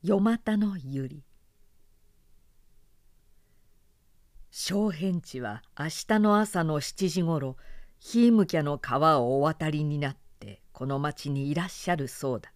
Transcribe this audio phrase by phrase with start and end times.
[0.00, 1.22] 夜又の百合。
[4.52, 7.56] 小変地は明日の朝の7時ごろ
[7.98, 12.52] ヒームキャの川をお渡りになってこの町にいらっしゃるそうだ。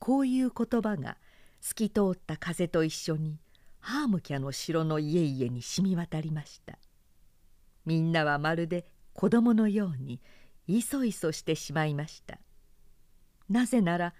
[0.00, 1.18] こういう言葉が
[1.60, 3.38] 透き通った風と一緒に
[3.78, 6.80] ハームキャの城の家々に染み渡りました。
[7.86, 10.20] みんなはまるで子供のように
[10.66, 12.40] いそいそしてしまいました。
[13.48, 14.14] なぜなら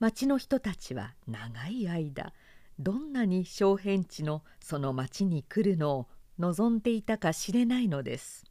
[0.00, 2.32] 町の人たちは長い間
[2.78, 8.46] どんなに小変地のその町に来るのを望んでいたか知れないのです。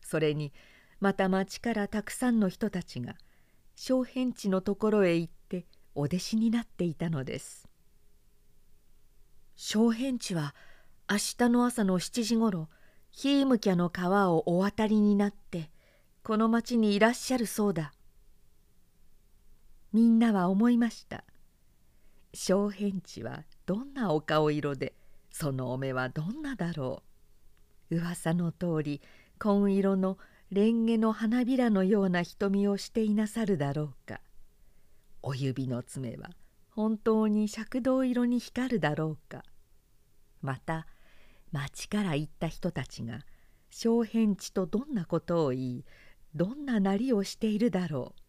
[0.00, 0.52] それに
[1.00, 3.16] また町からたくさんの人たちが
[3.74, 7.68] 小変地のところへ行ってお弟子になっていたのです。
[9.56, 10.54] 小変地は
[11.10, 12.68] 明日の朝の7時ごろ
[13.10, 15.72] ヒームキャの川をお渡りになって
[16.22, 17.92] この町にいらっしゃるそうだ。
[19.92, 21.24] みんなは思いました。
[22.34, 24.94] 小変地はどんなお顔色で
[25.30, 27.02] そのお目はどんなだろ
[27.90, 27.96] う。
[27.96, 29.00] 噂の通り
[29.38, 30.18] 紺色の
[30.50, 34.20] レンゲの花びらのような瞳をしていなさるだろうか。
[35.22, 36.30] お指の爪は
[36.70, 39.42] 本当に赤銅色に光るだろうか。
[40.42, 40.86] また
[41.50, 43.20] 町から行った人たちが
[43.70, 45.84] 小変地とどんなことを言い
[46.34, 48.27] どんななりをしているだろう。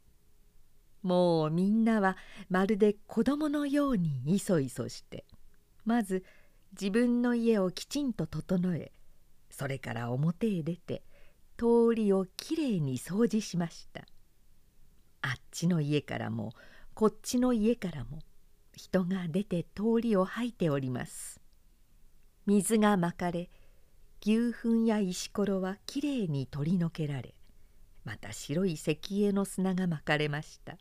[1.04, 2.18] もうみんなは
[2.50, 5.26] まるで子供のようにいそいそして
[5.86, 6.24] まず
[6.74, 8.92] 自分の家をきちんと整え
[9.50, 11.04] それから表へ出て
[11.58, 14.06] 通りをきれいに掃除しました。
[15.22, 16.54] あっちの家からも
[16.94, 18.20] こっちの家からも
[18.74, 21.42] 人が出て通りを吐いております。
[22.46, 23.50] 水がまかれ
[24.22, 27.36] 牛糞や石ころはきれいに取り除けられ
[28.06, 30.78] また白い石英の砂がまかれました。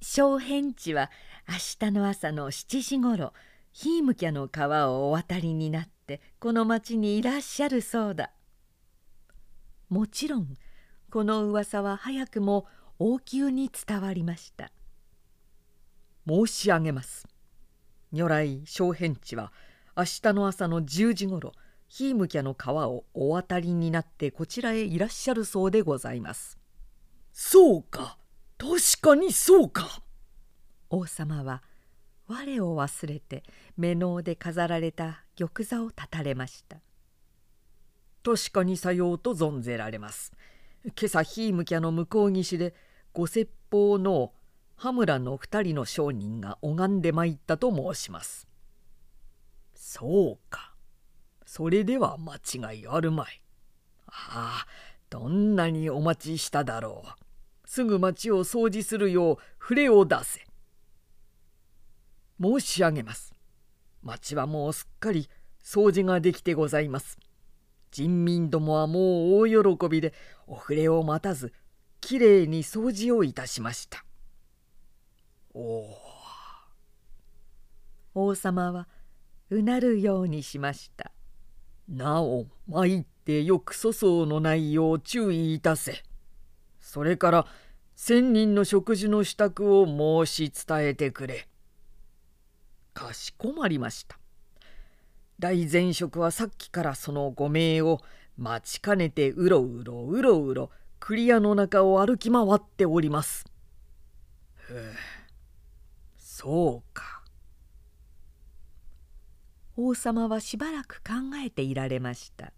[0.00, 1.10] 小変地は
[1.48, 3.32] 明日の朝の7時ごろ
[3.72, 8.30] ヒームキャの川をお渡りになってこの町にいらっしゃるそうだ。
[9.88, 10.54] もちろん
[11.10, 12.66] この噂は早くも
[12.98, 14.70] 王宮に伝わりました。
[16.28, 17.26] 申し上げます。
[18.12, 19.52] 如来小変地は
[19.96, 21.52] 明日の朝の10時ごろ
[21.88, 26.58] ヒームキャの川をお渡りになってこちらへいらっしゃるそうでございます。
[27.32, 28.17] そうか。
[28.58, 30.02] 確かにそうか。
[30.90, 31.62] 王様は
[32.26, 33.44] 我を忘れて
[33.76, 36.78] 目ので飾られた玉座をたたれました。
[38.24, 40.32] 確かにさようと存ぜられます。
[40.84, 42.74] 今朝ヒームキャの向こう岸で
[43.12, 44.32] ご説法の
[44.76, 48.46] 羽村の二人の商人が拝んで参ったと申します。
[49.74, 50.74] そうか。
[51.46, 53.42] それでは間違いあるまい。
[54.06, 54.66] ああ
[55.10, 57.27] どんなにお待ちしただろう
[57.68, 60.40] すぐ町を掃除するよう触れを出せ。
[62.40, 63.34] 申し上げます。
[64.02, 65.28] 町はもうすっかり
[65.62, 67.18] 掃除ができてございます。
[67.90, 70.14] 人民どもはもう大喜びで
[70.46, 71.52] お触れを待たず
[72.00, 74.02] きれいに掃除をいたしました。
[75.52, 75.98] おお。
[78.14, 78.88] 王様は
[79.50, 81.12] うなるようにしました。
[81.86, 86.07] なお参ってよく粗相のないよう注意いたせ。
[86.88, 87.46] それから
[87.96, 91.46] 千人の食事の支度を申し伝えてくれ。
[92.94, 94.18] かしこまりました。
[95.38, 98.00] 大前職はさっきからそのご命を
[98.38, 103.44] 待ちかねてうろうろうろうろクリアの中を歩き回っております。
[104.54, 104.94] ふう
[106.16, 107.22] そうか。
[109.76, 112.54] 王様はしばらく考えていられました。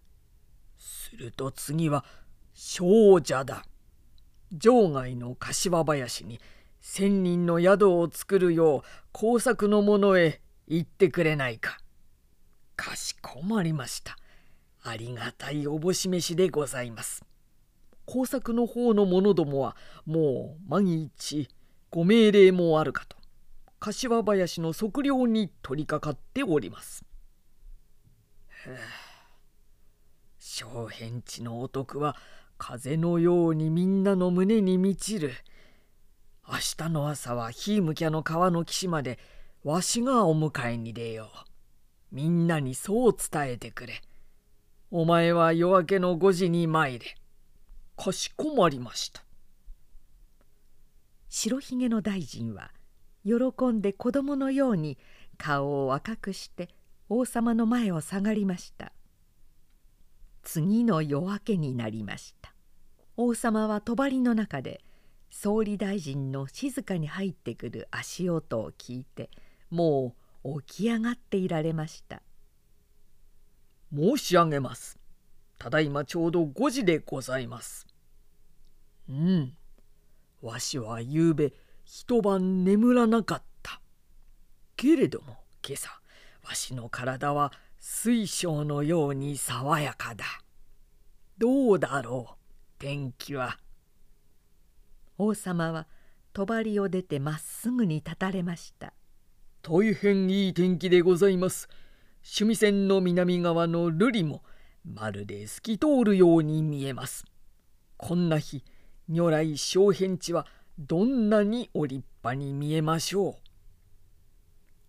[0.79, 2.05] すると次は
[2.55, 3.65] 少女だ。
[4.53, 6.41] 場外の柏林に
[6.81, 11.79] 千人の宿を作るよう工作の者へ行ってくれないか。
[12.77, 14.17] かしこまりました。
[14.83, 17.25] ありがたいおぼし飯でございます。
[18.07, 21.49] 工作の方の者どもはもう万一
[21.91, 23.17] ご命令もあるかと
[23.79, 27.05] 柏林の測量に取り掛かっております。
[30.39, 32.17] 小変地のお得は
[32.61, 35.33] 風のようにみんなの胸に満ちる。
[36.47, 39.19] 明日の朝はヒームキャの川の岸まで
[39.65, 41.47] わしがお迎えに出よう。
[42.13, 44.03] みんなにそう伝えてくれ。
[44.91, 47.17] お前は夜明けの5時に参れ。
[47.97, 49.25] かしこまりました。
[51.31, 52.73] 白ひげの大臣は
[53.25, 54.99] 喜んで子供のように
[55.39, 56.69] 顔を赤くして
[57.09, 58.93] 王様の前を下がりました。
[60.43, 62.55] 次の夜明けになりました。
[63.17, 64.83] 王様は帳の中で
[65.31, 69.31] 総理大臣の静かに入ってくる足音を聞いて
[69.71, 70.15] も
[70.45, 72.23] う起き上がっていられました。
[73.95, 74.99] 申し上げます。
[75.59, 77.87] ただいまちょうど5時でございます。
[79.09, 79.55] うん。
[80.41, 81.53] わしはゆうべ
[81.85, 83.81] 一晩眠らなかった。
[84.77, 85.91] けれども今朝
[86.43, 87.53] わしの体は
[87.83, 90.27] 水晶のように爽やかだ。
[91.39, 92.35] どうだろう
[92.79, 93.59] 天気は。
[95.17, 95.87] 王様は
[96.35, 96.45] 帳
[96.83, 98.93] を出てまっすぐに立たれました。
[99.63, 101.71] 大変いい天気でございます。
[102.23, 104.43] 趣味線の南側の瑠璃も
[104.85, 107.25] まるで透き通るように見えます。
[107.97, 108.63] こんな日
[109.09, 110.47] 如来小変地は
[110.79, 113.39] どんなにお立派に見えましょ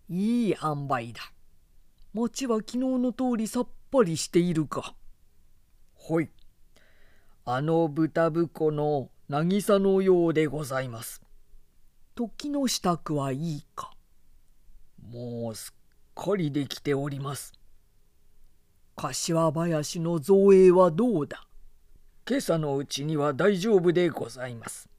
[0.09, 0.13] う。
[0.13, 1.21] いい塩梅だ。
[2.13, 4.95] 餅は昨日の通りさっぱりしているか
[5.93, 6.29] ほい
[7.45, 11.21] あの豚婿の渚のようでございます。
[12.13, 13.91] 時の支度はいいか
[15.09, 17.53] もうすっかりできております。
[18.97, 21.47] 柏林の造営はどうだ
[22.27, 24.89] 今朝のうちには大丈夫でございます。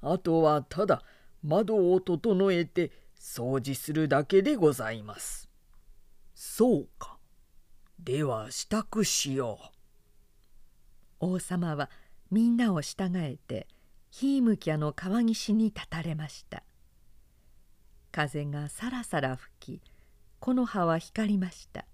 [0.00, 1.02] あとはただ
[1.42, 5.43] 窓を整えて掃除するだけでございます。
[6.34, 7.18] そうか。
[7.98, 9.58] では支度しよ
[11.20, 11.26] う。
[11.26, 11.90] 王様は
[12.30, 13.68] みんなを従えて
[14.10, 16.62] ヒームキャの川岸に立たれました。
[18.12, 19.82] 風がさらさら吹き
[20.40, 21.86] 木の葉は光りました。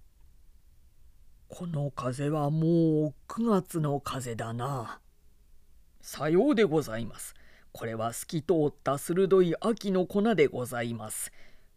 [1.49, 2.67] この風はも
[3.09, 5.01] う9月の風だな。
[6.01, 7.35] さようでございます。
[7.73, 11.33] これは透き通った鋭い秋の粉でございます。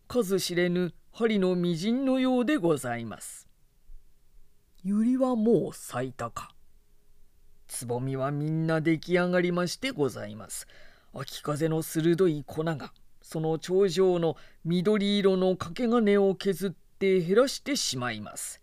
[0.08, 3.48] 数知れぬ針のみじんのようでございます
[4.84, 6.54] 百合はもう咲いたか
[7.68, 10.68] つぼみはみんな出来上がりましてございます。
[11.14, 18.62] 秋風の鋭い粉がその頂上の緑色の掛け金を削って減らしてしまいます。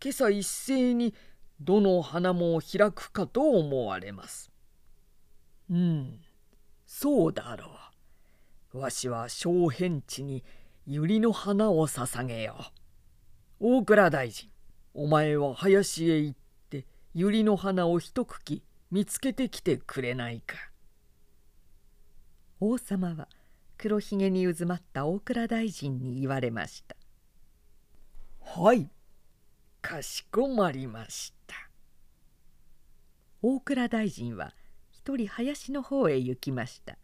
[0.00, 1.14] 今朝一斉に
[1.60, 4.52] どの花も開くかと思われます。
[5.70, 6.20] うん、
[6.86, 7.70] そうだろ
[8.72, 8.78] う。
[8.78, 10.44] わしは小変地に
[10.86, 12.56] 百合の花を捧げよ
[13.60, 13.78] う。
[13.78, 14.50] 大蔵大臣、
[14.92, 16.38] お前は林へ行っ
[16.68, 20.56] て百合の花を一茎見つけてきてくれないか。
[22.60, 23.28] 王様は
[23.78, 26.96] 黒ひげに渦まった大蔵大臣に言われました。
[28.40, 28.90] はい
[29.80, 31.54] かしこまりました。
[33.40, 34.54] 大蔵大臣は
[34.90, 36.98] 一人林の方へ行きました。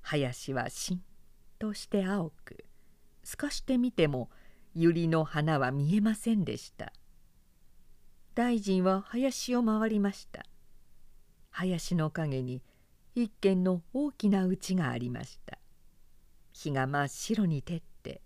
[0.00, 1.02] 林はしん
[1.60, 2.64] として青く
[3.24, 4.30] 透かしてみても
[4.74, 6.92] 百合の花は見えませんでした。
[8.34, 10.44] 大臣は林を回りました。
[11.50, 12.62] 林の陰に
[13.14, 15.58] 一軒の大きな家がありました。
[16.52, 18.22] 日が真っ白に照って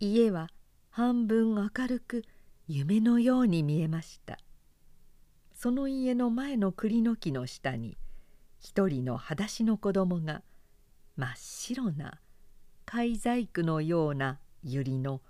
[0.00, 0.48] 家は
[0.90, 2.24] 半分明るく
[2.66, 4.38] 夢のように見えました。
[5.54, 7.96] その家の前の栗の木の下に
[8.60, 10.42] 一人の裸足の子供が
[11.16, 12.20] 真っ白な
[12.90, 15.20] 貝細工のような百合の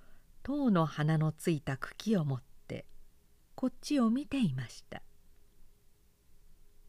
[0.44, 2.86] 塔の花のついた茎を持って
[3.56, 5.02] こっちを見ていました。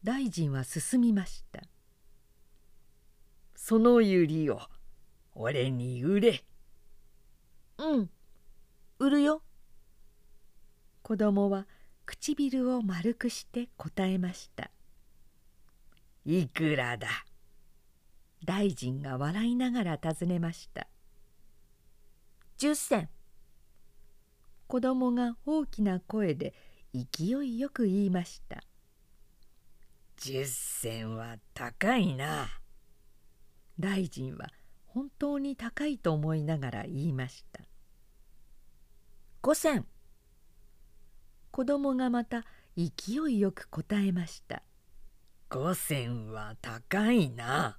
[0.04, 1.62] 大臣は進みました。
[3.56, 4.60] その百合を
[5.34, 6.44] 俺に売れ。
[7.78, 8.10] うん
[9.00, 9.42] 売るよ。
[11.02, 11.66] 子供は
[12.06, 14.70] 唇を丸くして答えました。
[16.24, 17.08] いくらだ
[18.44, 20.86] 大臣が笑いながら尋ねました。
[22.60, 23.08] 十銭
[24.66, 26.54] 子供が大きな声で
[26.92, 28.62] 勢いよく言いました
[30.20, 32.48] 「十銭は高いな」
[33.80, 34.50] 大臣は
[34.84, 37.64] 本当に高いと思いながら言いました
[39.40, 39.86] 「五銭」
[41.50, 42.44] 子供がまた
[42.76, 44.62] 勢いよく答えました
[45.48, 47.78] 「五銭は高いな」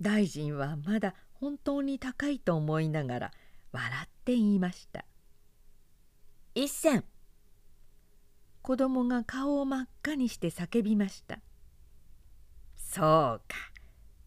[0.00, 3.32] 大臣はまだ本当に高いと思いながら
[3.72, 5.04] 笑って言いました。
[6.54, 7.04] 一銭
[8.62, 11.38] 子供が顔を真っ赤にして叫びました。
[12.76, 13.56] そうか。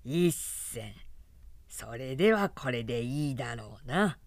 [0.04, 0.94] 一銭
[1.68, 4.18] それではこれでいいだろうな。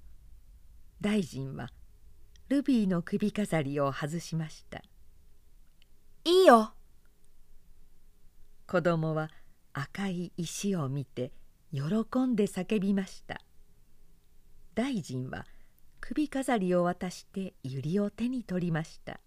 [1.00, 1.70] 大臣は
[2.48, 4.82] ルビーの首飾りを外しました。
[6.24, 6.72] いいよ。
[8.66, 9.30] 子供は
[9.74, 11.32] 赤い石を見て
[11.72, 11.82] 喜
[12.20, 13.40] んで叫びました。
[14.74, 15.46] 大臣は
[16.00, 19.20] 首飾りを渡して百合を手に取りました。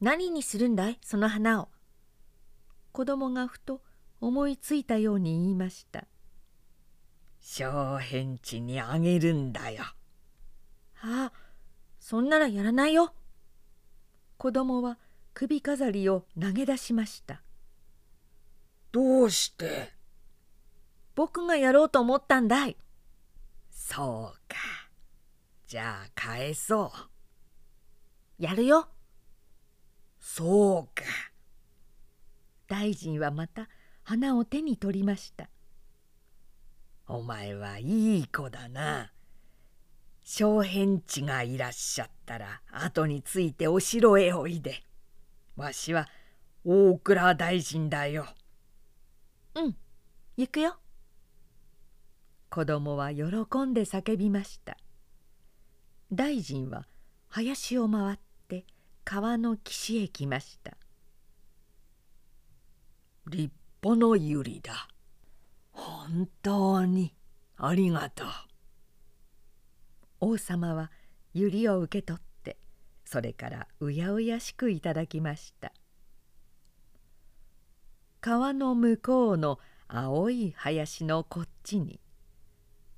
[0.00, 1.68] 何にするんだいその花を。
[2.92, 3.80] 子供がふと
[4.20, 6.06] 思いついたように言いました
[7.40, 9.84] 「小変地にあげるんだよ」
[11.00, 11.32] ああ
[12.00, 13.14] そんならやらないよ。
[14.36, 14.98] 子供は
[15.34, 17.42] 首飾りを投げ出しました
[18.90, 19.92] どうして？
[21.14, 22.76] 僕がやろうと思ったんだい。
[23.70, 24.56] そうか。
[25.66, 26.92] じゃあ返そ
[28.38, 28.42] う。
[28.42, 28.88] やるよ。
[30.18, 31.04] そうか。
[32.66, 33.68] 大臣はまた
[34.02, 35.48] 花を手に取りました。
[37.06, 39.12] お前はいい子だな。
[40.22, 44.82] 小変地がいらっしゃったら後についてお城へおいで。
[45.56, 46.06] わしは
[46.64, 48.26] 大倉大臣だよ
[49.58, 49.76] うん。
[50.36, 50.76] 行くよ。
[52.48, 53.24] 子供は喜
[53.66, 54.76] んで叫びました。
[56.12, 56.86] 大臣は
[57.28, 58.64] 林を回って
[59.04, 60.76] 川の岸へ来ました。
[63.26, 64.88] 立派な百合だ。
[65.72, 67.14] 本当に
[67.56, 68.28] ありがとう。
[70.20, 70.90] 王様は
[71.34, 72.56] 百合を受け取って
[73.04, 75.72] それからうやうやしくいただきました
[78.20, 82.00] 川の向こうの青い林のこっちに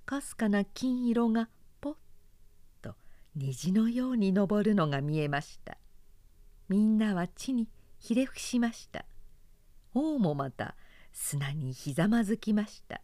[0.06, 1.50] かすかな金色が
[1.80, 1.94] ぽっ
[2.80, 2.94] と
[3.36, 5.76] 虹のように昇るのが見えました。
[6.68, 9.04] みんなは地にひれ伏しました。
[9.94, 10.74] 王もまた
[11.12, 13.02] 砂にひざまずきました。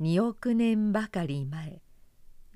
[0.00, 1.82] 2億年ばかり前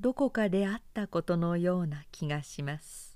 [0.01, 3.08] どこかであったことのような気がします。